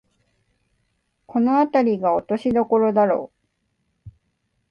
[1.27, 3.31] このあたりが落としどころだろ
[4.01, 4.09] う